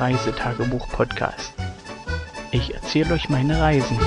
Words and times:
Reisetagebuch-Podcast. 0.00 1.54
Ich 2.50 2.74
erzähle 2.74 3.14
euch 3.14 3.28
meine 3.28 3.60
Reisen. 3.60 3.98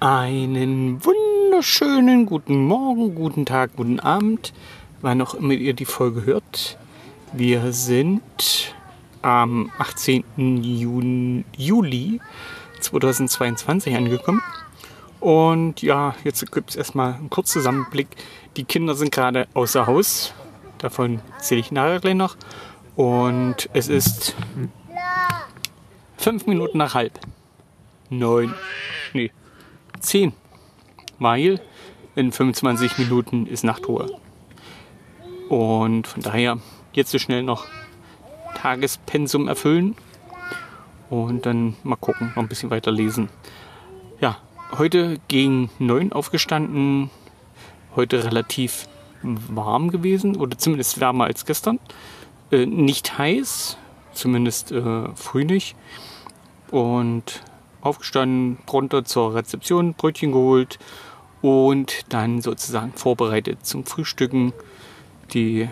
Einen 0.00 1.04
wunderschönen 1.04 2.26
guten 2.26 2.64
Morgen, 2.64 3.14
guten 3.14 3.46
Tag, 3.46 3.76
guten 3.76 4.00
Abend, 4.00 4.52
wann 5.00 5.20
auch 5.22 5.34
immer 5.34 5.54
ihr 5.54 5.74
die 5.74 5.84
Folge 5.84 6.24
hört. 6.24 6.78
Wir 7.32 7.72
sind 7.72 8.74
am 9.22 9.70
18. 9.78 10.24
Juni, 10.62 11.44
Juli 11.56 12.20
2022 12.80 13.94
angekommen. 13.94 14.42
Und 15.20 15.82
ja, 15.82 16.14
jetzt 16.24 16.50
gibt 16.52 16.70
es 16.70 16.76
erstmal 16.76 17.14
einen 17.14 17.30
kurzen 17.30 17.60
Zusammenblick. 17.60 18.08
Die 18.56 18.64
Kinder 18.64 18.94
sind 18.94 19.12
gerade 19.12 19.48
außer 19.54 19.86
Haus. 19.86 20.32
Davon 20.78 21.20
erzähle 21.36 21.60
ich 21.60 21.72
nachher 21.72 22.00
gleich 22.00 22.14
noch. 22.14 22.36
Und 22.94 23.68
es 23.72 23.88
ist 23.88 24.36
fünf 26.16 26.46
Minuten 26.46 26.78
nach 26.78 26.94
halb. 26.94 27.18
Neun. 28.10 28.54
Nee, 29.12 29.32
zehn. 30.00 30.32
Weil 31.18 31.60
in 32.14 32.32
25 32.32 32.98
Minuten 32.98 33.46
ist 33.46 33.64
Nachtruhe. 33.64 34.06
Und 35.48 36.06
von 36.06 36.22
daher 36.22 36.58
jetzt 36.92 37.10
so 37.10 37.18
schnell 37.18 37.42
noch 37.42 37.66
Tagespensum 38.62 39.48
erfüllen 39.48 39.94
und 41.10 41.46
dann 41.46 41.76
mal 41.82 41.96
gucken, 41.96 42.32
noch 42.34 42.42
ein 42.42 42.48
bisschen 42.48 42.70
weiter 42.70 42.90
lesen. 42.90 43.28
Ja, 44.20 44.38
heute 44.76 45.18
gegen 45.28 45.70
neun 45.78 46.12
aufgestanden, 46.12 47.10
heute 47.94 48.24
relativ 48.24 48.88
warm 49.22 49.90
gewesen 49.90 50.36
oder 50.36 50.58
zumindest 50.58 51.00
wärmer 51.00 51.24
als 51.24 51.44
gestern. 51.44 51.78
Äh, 52.50 52.66
nicht 52.66 53.18
heiß, 53.18 53.76
zumindest 54.12 54.72
äh, 54.72 55.08
früh 55.14 55.44
nicht. 55.44 55.76
Und 56.70 57.42
aufgestanden, 57.80 58.58
runter 58.70 59.04
zur 59.04 59.34
Rezeption, 59.34 59.94
Brötchen 59.94 60.32
geholt 60.32 60.78
und 61.40 62.12
dann 62.12 62.42
sozusagen 62.42 62.92
vorbereitet 62.92 63.64
zum 63.64 63.84
Frühstücken. 63.84 64.52
Die 65.32 65.68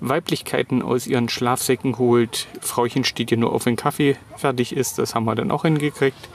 Weiblichkeiten 0.00 0.82
aus 0.82 1.06
ihren 1.06 1.28
Schlafsäcken 1.28 1.98
holt. 1.98 2.48
Frauchen 2.60 3.04
steht 3.04 3.30
ja 3.30 3.36
nur 3.36 3.52
auf, 3.52 3.66
wenn 3.66 3.76
Kaffee 3.76 4.16
fertig 4.36 4.74
ist. 4.74 4.98
Das 4.98 5.14
haben 5.14 5.24
wir 5.24 5.34
dann 5.34 5.50
auch 5.50 5.62
hingekriegt. 5.62 6.28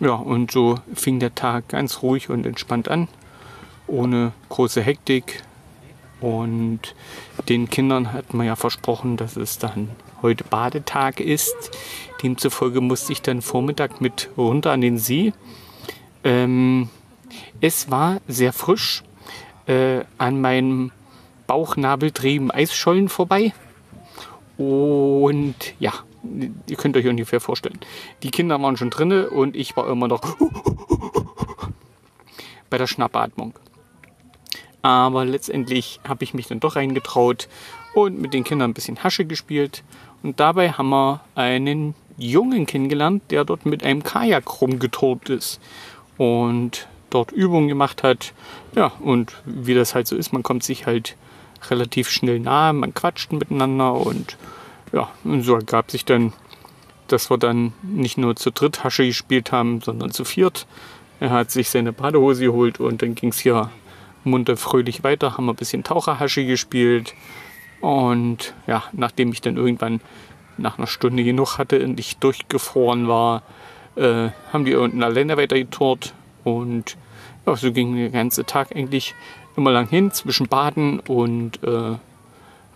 Ja, 0.00 0.12
und 0.12 0.50
so 0.52 0.76
fing 0.94 1.18
der 1.18 1.34
Tag 1.34 1.68
ganz 1.68 2.02
ruhig 2.02 2.30
und 2.30 2.46
entspannt 2.46 2.88
an, 2.88 3.08
ohne 3.88 4.32
große 4.48 4.80
Hektik. 4.80 5.42
Und 6.20 6.94
den 7.48 7.68
Kindern 7.68 8.12
hat 8.12 8.32
man 8.32 8.46
ja 8.46 8.56
versprochen, 8.56 9.16
dass 9.16 9.36
es 9.36 9.58
dann 9.58 9.90
heute 10.22 10.44
Badetag 10.44 11.20
ist. 11.20 11.56
Demzufolge 12.22 12.80
musste 12.80 13.12
ich 13.12 13.22
dann 13.22 13.42
Vormittag 13.42 14.00
mit 14.00 14.30
runter 14.36 14.72
an 14.72 14.80
den 14.80 14.98
See. 14.98 15.32
Ähm, 16.24 16.88
es 17.60 17.90
war 17.90 18.20
sehr 18.26 18.52
frisch. 18.52 19.02
Äh, 19.66 20.04
an 20.16 20.40
meinem 20.40 20.92
Bauchnabeldrehen 21.48 22.52
Eisschollen 22.52 23.08
vorbei. 23.08 23.52
Und 24.56 25.56
ja, 25.80 25.92
ihr 26.68 26.76
könnt 26.76 26.96
euch 26.96 27.08
ungefähr 27.08 27.40
vorstellen. 27.40 27.80
Die 28.22 28.30
Kinder 28.30 28.62
waren 28.62 28.76
schon 28.76 28.90
drinne 28.90 29.30
und 29.30 29.56
ich 29.56 29.76
war 29.76 29.88
immer 29.90 30.06
noch 30.06 30.20
bei 32.70 32.78
der 32.78 32.86
Schnappatmung. 32.86 33.54
Aber 34.82 35.24
letztendlich 35.24 35.98
habe 36.06 36.22
ich 36.22 36.34
mich 36.34 36.46
dann 36.46 36.60
doch 36.60 36.76
reingetraut 36.76 37.48
und 37.94 38.20
mit 38.20 38.32
den 38.32 38.44
Kindern 38.44 38.70
ein 38.70 38.74
bisschen 38.74 39.02
Hasche 39.02 39.24
gespielt. 39.24 39.82
Und 40.22 40.38
dabei 40.38 40.72
haben 40.72 40.90
wir 40.90 41.20
einen 41.34 41.94
Jungen 42.16 42.66
kennengelernt, 42.66 43.22
der 43.30 43.44
dort 43.44 43.64
mit 43.64 43.84
einem 43.84 44.02
Kajak 44.02 44.60
rumgetobt 44.60 45.30
ist 45.30 45.60
und 46.16 46.88
dort 47.10 47.32
Übungen 47.32 47.68
gemacht 47.68 48.02
hat. 48.02 48.32
Ja, 48.74 48.92
und 49.00 49.32
wie 49.44 49.74
das 49.74 49.94
halt 49.94 50.06
so 50.06 50.16
ist, 50.16 50.32
man 50.32 50.42
kommt 50.42 50.62
sich 50.62 50.86
halt 50.86 51.16
relativ 51.70 52.10
schnell 52.10 52.40
nahe, 52.40 52.72
man 52.72 52.94
quatscht 52.94 53.32
miteinander 53.32 53.94
und 53.94 54.36
ja, 54.92 55.10
und 55.24 55.42
so 55.42 55.54
ergab 55.54 55.90
sich 55.90 56.04
dann, 56.04 56.32
dass 57.08 57.30
wir 57.30 57.38
dann 57.38 57.72
nicht 57.82 58.18
nur 58.18 58.36
zu 58.36 58.50
dritt 58.50 58.84
Hasche 58.84 59.06
gespielt 59.06 59.52
haben, 59.52 59.80
sondern 59.80 60.10
zu 60.10 60.24
viert. 60.24 60.66
Er 61.20 61.30
hat 61.30 61.50
sich 61.50 61.68
seine 61.70 61.92
Badehose 61.92 62.44
geholt 62.44 62.80
und 62.80 63.02
dann 63.02 63.14
ging 63.14 63.30
es 63.30 63.38
hier 63.38 63.70
munter 64.24 64.56
fröhlich 64.56 65.04
weiter, 65.04 65.36
haben 65.36 65.46
wir 65.46 65.52
ein 65.52 65.56
bisschen 65.56 65.84
Taucherhasche 65.84 66.44
gespielt 66.44 67.14
und 67.80 68.54
ja, 68.66 68.84
nachdem 68.92 69.32
ich 69.32 69.40
dann 69.40 69.56
irgendwann 69.56 70.00
nach 70.56 70.78
einer 70.78 70.86
Stunde 70.86 71.24
genug 71.24 71.58
hatte 71.58 71.82
und 71.84 71.98
ich 72.00 72.18
durchgefroren 72.18 73.08
war, 73.08 73.42
äh, 73.96 74.30
haben 74.52 74.64
wir 74.64 74.80
unten 74.80 75.02
alleine 75.02 75.36
weitergetourt 75.36 76.14
und 76.56 76.96
ja, 77.46 77.56
so 77.56 77.72
ging 77.72 77.96
der 77.96 78.10
ganze 78.10 78.44
Tag 78.44 78.74
eigentlich 78.74 79.14
immer 79.56 79.72
lang 79.72 79.88
hin 79.88 80.12
zwischen 80.12 80.48
Baden 80.48 81.00
und 81.00 81.62
äh, 81.62 81.96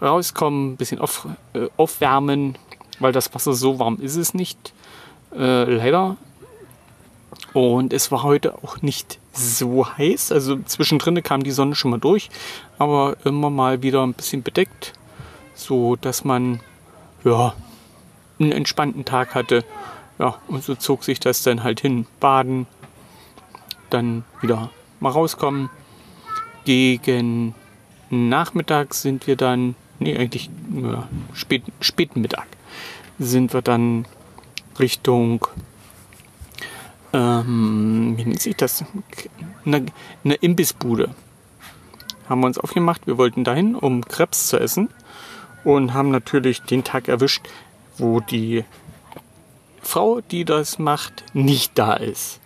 rauskommen, 0.02 0.72
ein 0.72 0.76
bisschen 0.76 0.98
auf, 0.98 1.28
äh, 1.54 1.68
aufwärmen, 1.76 2.56
weil 2.98 3.12
das 3.12 3.34
Wasser 3.34 3.52
so 3.54 3.78
warm 3.78 3.98
ist 4.00 4.16
es 4.16 4.34
nicht, 4.34 4.72
äh, 5.34 5.64
leider. 5.64 6.16
Und 7.52 7.92
es 7.92 8.10
war 8.10 8.22
heute 8.22 8.54
auch 8.62 8.80
nicht 8.82 9.18
so 9.32 9.86
heiß, 9.86 10.32
also 10.32 10.58
zwischendrin 10.64 11.22
kam 11.22 11.42
die 11.42 11.50
Sonne 11.50 11.74
schon 11.74 11.90
mal 11.90 12.00
durch, 12.00 12.30
aber 12.78 13.16
immer 13.24 13.50
mal 13.50 13.82
wieder 13.82 14.02
ein 14.06 14.14
bisschen 14.14 14.42
bedeckt, 14.42 14.92
so 15.54 15.96
dass 15.96 16.24
man 16.24 16.60
ja 17.24 17.54
einen 18.38 18.52
entspannten 18.52 19.04
Tag 19.04 19.34
hatte. 19.34 19.64
Ja, 20.18 20.36
und 20.48 20.62
so 20.62 20.74
zog 20.74 21.04
sich 21.04 21.20
das 21.20 21.42
dann 21.42 21.62
halt 21.62 21.80
hin. 21.80 22.06
Baden, 22.20 22.66
dann 23.92 24.24
wieder 24.40 24.70
mal 25.00 25.10
rauskommen, 25.10 25.70
gegen 26.64 27.54
Nachmittag 28.10 28.94
sind 28.94 29.26
wir 29.26 29.36
dann, 29.36 29.74
nee, 29.98 30.16
eigentlich 30.16 30.50
ja, 30.74 31.08
spät, 31.32 31.62
späten 31.80 32.20
Mittag, 32.20 32.46
sind 33.18 33.52
wir 33.52 33.62
dann 33.62 34.06
Richtung, 34.78 35.46
ähm, 37.12 38.14
wie 38.16 38.24
nennt 38.24 38.40
sich 38.40 38.56
das? 38.56 38.84
Eine, 39.64 39.86
eine 40.24 40.34
Imbissbude. 40.34 41.14
Haben 42.28 42.40
wir 42.40 42.46
uns 42.46 42.58
aufgemacht, 42.58 43.06
wir 43.06 43.18
wollten 43.18 43.44
dahin, 43.44 43.74
um 43.74 44.04
Krebs 44.04 44.48
zu 44.48 44.58
essen 44.58 44.88
und 45.64 45.94
haben 45.94 46.10
natürlich 46.10 46.62
den 46.62 46.84
Tag 46.84 47.08
erwischt, 47.08 47.48
wo 47.98 48.20
die 48.20 48.64
Frau, 49.82 50.20
die 50.20 50.44
das 50.44 50.78
macht, 50.78 51.24
nicht 51.34 51.72
da 51.74 51.94
ist. 51.94 52.41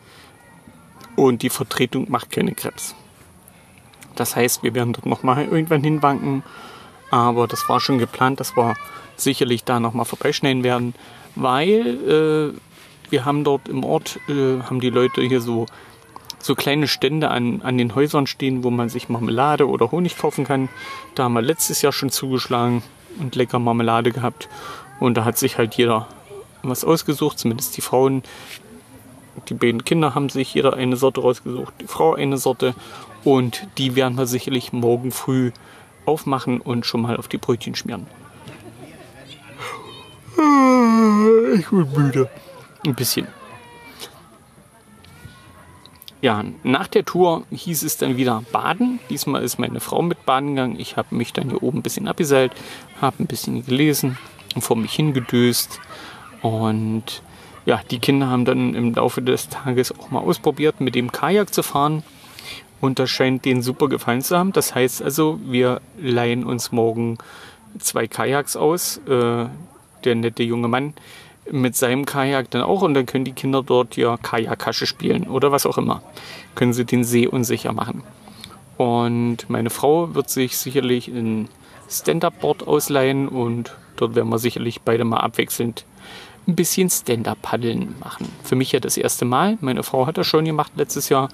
Und 1.16 1.43
die 1.43 1.50
Vertretung 1.50 2.10
macht 2.10 2.31
keine 2.31 2.53
Krebs. 2.53 2.94
Das 4.15 4.37
heißt, 4.37 4.62
wir 4.62 4.75
werden 4.75 4.93
dort 4.93 5.06
nochmal 5.06 5.44
irgendwann 5.44 5.82
hinwanken. 5.82 6.43
Aber 7.10 7.47
das 7.47 7.69
war 7.69 7.81
schon 7.81 7.99
geplant, 7.99 8.41
dass 8.41 8.56
wir 8.56 8.75
sicherlich 9.16 9.64
da 9.64 9.81
nochmal 9.81 10.05
vorbeischneiden 10.05 10.64
werden, 10.64 10.94
weil 11.35 12.52
äh, 12.52 13.11
wir 13.11 13.25
haben 13.25 13.44
dort 13.44 13.69
im 13.69 13.85
Ort, 13.85 14.19
äh, 14.29 14.61
haben 14.62 14.81
die 14.81 14.91
Leute 14.91 15.23
hier 15.23 15.41
so, 15.41 15.67
so 16.38 16.55
kleine 16.55 16.88
Stände 16.88 17.31
an, 17.31 17.62
an 17.62 17.79
den 17.79 17.94
Häusern 17.94 18.26
stehen, 18.26 18.64
wo 18.64 18.70
man 18.70 18.88
sich 18.88 19.08
Marmelade 19.08 19.69
oder 19.69 19.91
Honig 19.91 20.19
kaufen 20.19 20.44
kann. 20.44 20.69
Da 21.14 21.25
haben 21.25 21.35
wir 21.35 21.43
letztes 21.43 21.82
Jahr 21.82 21.93
schon 21.93 22.11
zugeschlagen 22.11 22.82
und 23.19 23.37
lecker 23.37 23.58
Marmelade 23.58 24.12
gehabt. 24.12 24.49
Und 25.00 25.17
da 25.17 25.25
hat 25.25 25.38
sich 25.38 25.58
halt 25.58 25.75
jeder 25.75 26.08
was 26.62 26.85
ausgesucht, 26.85 27.38
zumindest 27.38 27.76
die 27.76 27.82
Frauen. 27.82 28.23
Die 29.48 29.54
beiden 29.54 29.84
Kinder 29.84 30.14
haben 30.14 30.28
sich 30.28 30.54
jeder 30.54 30.75
eine 30.75 30.96
Sorte 30.96 31.20
rausgesucht, 31.20 31.75
die 31.81 31.87
Frau 31.87 32.14
eine 32.14 32.38
Sorte 32.38 32.75
und 33.25 33.66
die 33.78 33.96
werden 33.96 34.16
wir 34.19 34.26
sicherlich 34.26 34.72
morgen 34.72 35.12
früh 35.12 35.52
aufmachen 36.04 36.60
und 36.60 36.87
schon 36.87 37.02
mal 37.02 37.16
auf 37.16 37.28
die 37.28 37.38
Brötchen 37.38 37.75
schmieren. 37.75 38.06
Ich 41.58 41.69
bin 41.69 41.88
müde. 41.93 42.28
Ein 42.84 42.94
bisschen. 42.94 43.26
Ja, 46.22 46.44
nach 46.62 46.88
der 46.88 47.04
Tour 47.04 47.44
hieß 47.50 47.82
es 47.82 47.98
dann 47.98 48.16
wieder 48.16 48.43
baden. 48.50 48.98
Diesmal 49.10 49.43
ist 49.43 49.58
meine 49.58 49.81
Frau 49.81 50.02
mit 50.02 50.26
baden 50.26 50.54
gegangen. 50.54 50.81
Ich 50.81 50.96
habe 50.96 51.14
mich 51.14 51.32
dann 51.32 51.50
hier 51.50 51.62
oben 51.62 51.78
ein 51.78 51.82
bisschen 51.82 52.08
abgeseilt, 52.08 52.52
habe 53.00 53.22
ein 53.22 53.26
bisschen 53.26 53.64
gelesen 53.64 54.19
und 54.54 54.62
vor 54.62 54.76
mich 54.76 54.93
hingedöst. 54.93 55.81
Und 56.43 57.22
ja, 57.67 57.81
die 57.91 57.99
Kinder 57.99 58.29
haben 58.29 58.45
dann 58.45 58.75
im 58.75 58.95
Laufe 58.95 59.21
des 59.21 59.49
Tages 59.49 59.93
auch 59.93 60.11
mal 60.11 60.21
ausprobiert, 60.21 60.81
mit 60.81 60.95
dem 60.95 61.13
Kajak 61.13 61.53
zu 61.53 61.63
fahren. 61.63 62.03
Und 62.81 62.99
das 62.99 63.11
scheint 63.11 63.45
denen 63.45 63.63
super 63.63 63.89
gefallen 63.89 64.23
zu 64.23 64.39
haben. 64.39 64.53
Das 64.53 64.75
heißt 64.75 65.03
also, 65.03 65.41
wir 65.45 65.81
leihen 65.99 66.45
uns 66.45 66.73
morgen 66.73 67.19
zwei 67.79 68.07
Kajaks 68.07 68.57
aus. 68.57 68.99
Äh, 69.09 69.47
der 70.05 70.15
nette 70.15 70.43
junge 70.43 70.69
Mann 70.69 70.95
mit 71.51 71.77
seinem 71.77 72.07
Kajak 72.07 72.51
dann 72.51 72.63
auch 72.63 72.83
und 72.83 72.95
dann 72.95 73.07
können 73.07 73.25
die 73.25 73.33
Kinder 73.33 73.63
dort 73.63 73.97
ja 73.97 74.17
Kajakasche 74.17 74.87
spielen 74.87 75.25
oder 75.25 75.53
was 75.53 75.67
auch 75.67 75.79
immer. 75.79 76.03
Können 76.55 76.73
sie 76.73 76.85
den 76.85 77.05
See 77.05 77.27
unsicher 77.27 77.73
machen. 77.73 78.03
Und 78.77 79.49
meine 79.49 79.71
Frau 79.71 80.15
wird 80.15 80.29
sich 80.29 80.57
sicherlich 80.59 81.09
ein 81.09 81.49
Stand-Up-Board 81.89 82.67
ausleihen 82.67 83.29
und 83.29 83.75
dort 83.97 84.15
werden 84.15 84.29
wir 84.29 84.39
sicherlich 84.39 84.83
beide 84.83 85.05
mal 85.05 85.19
abwechselnd 85.19 85.85
ein 86.46 86.54
bisschen 86.54 86.88
Stand-Up-Paddeln 86.88 87.96
machen. 87.98 88.31
Für 88.43 88.54
mich 88.54 88.72
ja 88.72 88.81
das 88.81 88.96
erste 88.96 89.25
Mal. 89.25 89.58
Meine 89.60 89.82
Frau 89.82 90.06
hat 90.06 90.19
das 90.19 90.26
schon 90.26 90.44
gemacht 90.44 90.72
letztes 90.76 91.08
Jahr. 91.08 91.28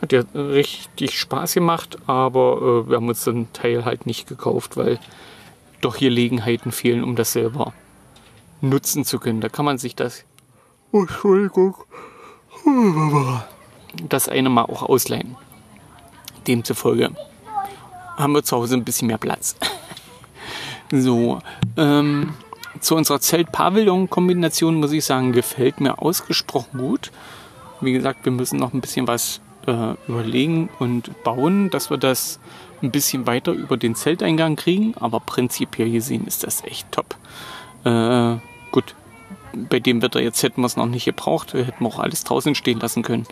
Hat 0.00 0.12
ja 0.12 0.22
richtig 0.34 1.18
Spaß 1.18 1.54
gemacht, 1.54 1.98
aber 2.06 2.84
äh, 2.86 2.88
wir 2.88 2.96
haben 2.96 3.08
uns 3.08 3.24
den 3.24 3.52
Teil 3.52 3.84
halt 3.84 4.06
nicht 4.06 4.28
gekauft, 4.28 4.76
weil 4.76 4.98
doch 5.80 5.96
hier 5.96 6.10
Gelegenheiten 6.10 6.72
fehlen, 6.72 7.02
um 7.02 7.16
das 7.16 7.32
selber 7.32 7.72
nutzen 8.60 9.04
zu 9.04 9.18
können. 9.18 9.40
Da 9.40 9.48
kann 9.48 9.64
man 9.64 9.78
sich 9.78 9.96
das, 9.96 10.24
oh, 10.92 11.00
Entschuldigung, 11.00 11.74
das 14.08 14.28
eine 14.28 14.48
mal 14.48 14.62
auch 14.62 14.82
ausleihen. 14.82 15.36
Demzufolge 16.46 17.10
haben 18.16 18.32
wir 18.32 18.42
zu 18.44 18.56
Hause 18.56 18.76
ein 18.76 18.84
bisschen 18.84 19.08
mehr 19.08 19.18
Platz. 19.18 19.56
so, 20.92 21.40
ähm, 21.76 22.34
zu 22.80 22.96
unserer 22.96 23.20
Zelt-Pavillon-Kombination 23.20 24.76
muss 24.76 24.92
ich 24.92 25.04
sagen, 25.04 25.32
gefällt 25.32 25.80
mir 25.80 26.00
ausgesprochen 26.00 26.78
gut. 26.78 27.10
Wie 27.80 27.92
gesagt, 27.92 28.24
wir 28.24 28.32
müssen 28.32 28.58
noch 28.58 28.72
ein 28.72 28.80
bisschen 28.80 29.06
was 29.06 29.40
äh, 29.66 29.94
überlegen 30.08 30.68
und 30.78 31.22
bauen, 31.24 31.70
dass 31.70 31.90
wir 31.90 31.98
das 31.98 32.40
ein 32.82 32.90
bisschen 32.90 33.26
weiter 33.26 33.52
über 33.52 33.76
den 33.76 33.94
Zelteingang 33.94 34.56
kriegen. 34.56 34.94
Aber 34.98 35.20
prinzipiell 35.20 35.90
gesehen 35.90 36.26
ist 36.26 36.44
das 36.44 36.64
echt 36.64 36.90
top. 36.92 37.16
Äh, 37.84 38.36
gut, 38.70 38.94
bei 39.54 39.80
dem 39.80 40.02
Wetter 40.02 40.20
jetzt 40.20 40.42
hätten 40.42 40.62
wir 40.62 40.66
es 40.66 40.76
noch 40.76 40.86
nicht 40.86 41.04
gebraucht. 41.04 41.54
Wir 41.54 41.64
hätten 41.64 41.86
auch 41.86 41.98
alles 41.98 42.24
draußen 42.24 42.54
stehen 42.54 42.80
lassen 42.80 43.02
können. 43.02 43.26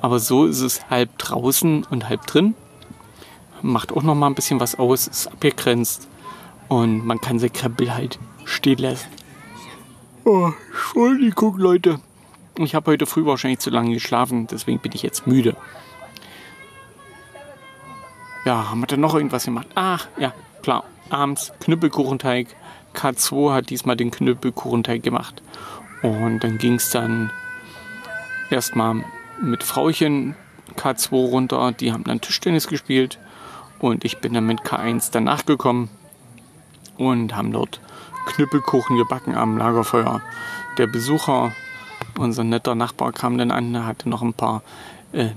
Aber 0.00 0.18
so 0.18 0.46
ist 0.46 0.60
es 0.60 0.88
halb 0.88 1.16
draußen 1.18 1.84
und 1.90 2.08
halb 2.08 2.26
drin. 2.26 2.54
Macht 3.62 3.92
auch 3.92 4.02
noch 4.02 4.14
mal 4.14 4.26
ein 4.26 4.34
bisschen 4.34 4.60
was 4.60 4.78
aus, 4.78 5.06
ist 5.06 5.26
abgegrenzt. 5.26 6.08
Und 6.68 7.04
man 7.04 7.20
kann 7.20 7.38
sein 7.38 7.52
Krempel 7.52 7.94
halt 7.94 8.18
stehen 8.44 8.78
lassen. 8.78 9.08
Oh, 10.24 10.52
Entschuldigung, 10.70 11.58
Leute. 11.58 12.00
Ich 12.56 12.74
habe 12.74 12.92
heute 12.92 13.06
früh 13.06 13.26
wahrscheinlich 13.26 13.58
zu 13.58 13.70
lange 13.70 13.92
geschlafen, 13.92 14.46
deswegen 14.46 14.78
bin 14.78 14.92
ich 14.94 15.02
jetzt 15.02 15.26
müde. 15.26 15.56
Ja, 18.44 18.70
haben 18.70 18.80
wir 18.80 18.86
denn 18.86 19.00
noch 19.00 19.14
irgendwas 19.14 19.44
gemacht? 19.44 19.66
Ach, 19.74 20.06
ja, 20.18 20.32
klar. 20.62 20.84
Abends 21.10 21.52
Knüppelkuchenteig. 21.60 22.48
K2 22.94 23.52
hat 23.52 23.70
diesmal 23.70 23.96
den 23.96 24.10
Knüppelkuchenteig 24.10 25.02
gemacht. 25.02 25.42
Und 26.02 26.40
dann 26.44 26.58
ging 26.58 26.74
es 26.74 26.90
dann 26.90 27.30
erstmal 28.50 29.04
mit 29.42 29.62
Frauchen 29.62 30.36
K2 30.76 31.10
runter. 31.28 31.72
Die 31.72 31.92
haben 31.92 32.04
dann 32.04 32.20
Tischtennis 32.20 32.68
gespielt. 32.68 33.18
Und 33.80 34.04
ich 34.04 34.18
bin 34.18 34.34
dann 34.34 34.46
mit 34.46 34.60
K1 34.60 35.10
danach 35.12 35.44
gekommen 35.44 35.90
und 36.98 37.36
haben 37.36 37.52
dort 37.52 37.80
Knüppelkuchen 38.26 38.96
gebacken 38.96 39.34
am 39.34 39.58
Lagerfeuer. 39.58 40.22
Der 40.78 40.86
Besucher, 40.86 41.52
unser 42.18 42.44
netter 42.44 42.74
Nachbar, 42.74 43.12
kam 43.12 43.38
dann 43.38 43.50
an, 43.50 43.86
hatte 43.86 44.08
noch 44.08 44.22
ein 44.22 44.34
paar, 44.34 44.62
äh, 45.12 45.28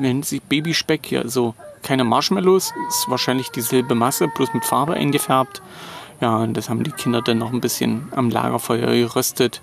nennt 0.00 0.24
sich 0.24 0.42
Babyspeck, 0.42 1.10
ja, 1.10 1.28
so 1.28 1.54
keine 1.82 2.04
Marshmallows, 2.04 2.72
ist 2.88 3.10
wahrscheinlich 3.10 3.50
dieselbe 3.50 3.94
Masse, 3.94 4.28
bloß 4.28 4.54
mit 4.54 4.64
Farbe 4.64 4.94
eingefärbt. 4.94 5.62
Ja, 6.20 6.36
und 6.36 6.54
das 6.56 6.68
haben 6.68 6.84
die 6.84 6.92
Kinder 6.92 7.20
dann 7.20 7.38
noch 7.38 7.52
ein 7.52 7.60
bisschen 7.60 8.12
am 8.14 8.30
Lagerfeuer 8.30 8.92
geröstet. 8.92 9.60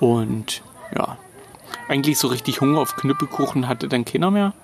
Und 0.00 0.62
ja, 0.96 1.18
eigentlich 1.88 2.18
so 2.18 2.28
richtig 2.28 2.60
Hunger 2.62 2.80
auf 2.80 2.96
Knüppelkuchen 2.96 3.68
hatte 3.68 3.88
dann 3.88 4.06
keiner 4.06 4.30
mehr. 4.30 4.54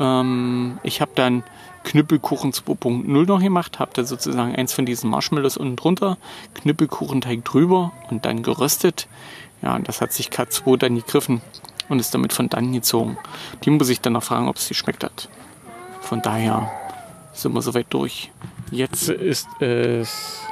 Ähm, 0.00 0.78
ich 0.82 1.00
habe 1.00 1.12
dann 1.14 1.44
Knüppelkuchen 1.84 2.52
2.0 2.52 3.26
noch 3.26 3.40
gemacht, 3.40 3.78
habe 3.78 3.92
da 3.94 4.04
sozusagen 4.04 4.56
eins 4.56 4.72
von 4.72 4.86
diesen 4.86 5.10
Marshmallows 5.10 5.56
unten 5.56 5.76
drunter, 5.76 6.18
Knüppelkuchenteig 6.54 7.44
drüber 7.44 7.92
und 8.10 8.24
dann 8.24 8.42
geröstet. 8.42 9.06
Ja, 9.62 9.76
und 9.76 9.88
das 9.88 10.00
hat 10.00 10.12
sich 10.12 10.30
K2 10.30 10.78
dann 10.78 10.96
gegriffen 10.96 11.42
und 11.88 11.98
ist 11.98 12.14
damit 12.14 12.32
von 12.32 12.48
dann 12.48 12.72
gezogen. 12.72 13.18
Die 13.64 13.70
muss 13.70 13.88
ich 13.88 14.00
dann 14.00 14.14
noch 14.14 14.22
fragen, 14.22 14.48
ob 14.48 14.56
es 14.56 14.66
sie 14.66 14.74
schmeckt 14.74 15.04
hat. 15.04 15.28
Von 16.00 16.22
daher 16.22 16.70
sind 17.32 17.54
wir 17.54 17.62
soweit 17.62 17.86
durch. 17.90 18.30
Jetzt 18.70 19.08
ist 19.08 19.48
es 19.60 20.42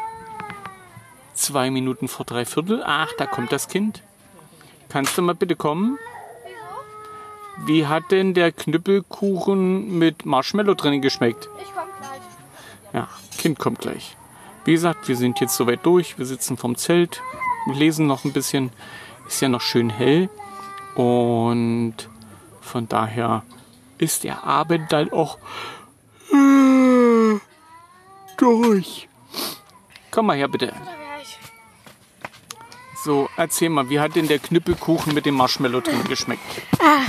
zwei 1.34 1.70
Minuten 1.70 2.08
vor 2.08 2.26
drei 2.26 2.44
Viertel. 2.44 2.82
Ach, 2.84 3.08
da 3.16 3.26
kommt 3.26 3.52
das 3.52 3.68
Kind. 3.68 4.02
Kannst 4.88 5.16
du 5.16 5.22
mal 5.22 5.34
bitte 5.34 5.56
kommen? 5.56 5.98
Wie 7.64 7.86
hat 7.86 8.10
denn 8.10 8.34
der 8.34 8.52
Knüppelkuchen 8.52 9.98
mit 9.98 10.24
Marshmallow 10.24 10.74
drin 10.74 11.02
geschmeckt? 11.02 11.48
Ich 11.60 11.68
komm 11.74 11.88
gleich. 11.98 12.20
Ja, 12.92 13.08
Kind 13.36 13.58
kommt 13.58 13.80
gleich. 13.80 14.16
Wie 14.64 14.72
gesagt, 14.72 15.08
wir 15.08 15.16
sind 15.16 15.40
jetzt 15.40 15.56
soweit 15.56 15.84
durch. 15.84 16.18
Wir 16.18 16.26
sitzen 16.26 16.56
vom 16.56 16.76
Zelt, 16.76 17.22
lesen 17.66 18.06
noch 18.06 18.24
ein 18.24 18.32
bisschen. 18.32 18.70
Ist 19.26 19.40
ja 19.40 19.48
noch 19.48 19.60
schön 19.60 19.90
hell. 19.90 20.28
Und 20.94 21.94
von 22.60 22.88
daher 22.88 23.42
ist 23.98 24.24
der 24.24 24.44
Abend 24.44 24.92
dann 24.92 25.12
auch 25.12 25.38
äh, 26.32 27.38
durch. 28.36 29.08
Komm 30.10 30.26
mal 30.26 30.36
her, 30.36 30.48
bitte. 30.48 30.72
So, 33.04 33.28
erzähl 33.36 33.68
mal, 33.68 33.88
wie 33.90 34.00
hat 34.00 34.16
denn 34.16 34.26
der 34.26 34.38
Knüppelkuchen 34.38 35.14
mit 35.14 35.24
dem 35.24 35.34
Marshmallow 35.34 35.80
drin 35.80 36.04
geschmeckt? 36.04 36.42
Ach, 36.80 37.08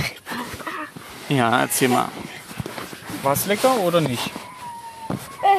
Ja, 1.30 1.60
erzähl 1.60 1.88
mal. 1.88 2.08
War 3.22 3.32
es 3.32 3.46
lecker 3.46 3.78
oder 3.78 4.00
nicht? 4.00 4.30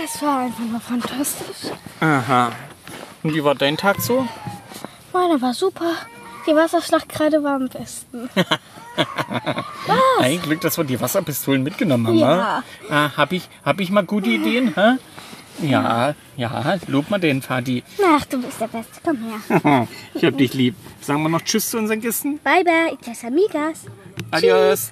es 0.04 0.22
war 0.22 0.40
einfach 0.40 0.64
nur 0.66 0.80
fantastisch. 0.80 1.72
Aha. 2.00 2.52
Und 3.24 3.34
wie 3.34 3.44
war 3.44 3.56
dein 3.56 3.78
Tag 3.78 4.02
so? 4.02 4.28
Meine 5.14 5.42
war 5.42 5.54
super. 5.54 5.94
Die 6.48 6.56
Wasserschlacht 6.56 7.08
gerade 7.10 7.44
war 7.44 7.56
am 7.56 7.70
besten. 7.70 8.30
Ein 10.20 10.42
Glück, 10.42 10.62
dass 10.62 10.78
wir 10.78 10.84
die 10.84 11.00
Wasserpistolen 11.00 11.64
mitgenommen 11.64 12.08
haben. 12.08 12.18
Ja. 12.18 12.64
Ah, 12.90 13.12
hab 13.16 13.32
ich, 13.32 13.48
hab 13.64 13.80
ich 13.80 13.92
mal 13.92 14.04
gute 14.04 14.30
Ideen, 14.30 14.74
hä? 14.76 14.98
Ja, 15.62 16.16
ja, 16.38 16.78
lob 16.88 17.10
mal 17.12 17.20
den, 17.20 17.42
Fadi. 17.42 17.84
Ach, 18.04 18.26
du 18.26 18.42
bist 18.42 18.60
der 18.60 18.68
Beste. 18.68 19.00
Komm 19.04 19.18
her. 19.50 19.88
Ich 20.16 20.26
hab 20.26 20.38
dich 20.38 20.54
lieb. 20.54 20.76
Sagen 21.02 21.22
wir 21.24 21.30
noch 21.30 21.42
Tschüss 21.42 21.70
zu 21.70 21.78
unseren 21.78 22.02
Gästen. 22.02 22.40
Bye, 22.40 22.64
bye. 22.64 22.98
Ich 23.00 23.24
amigas. 23.24 23.86
Adios. 24.32 24.92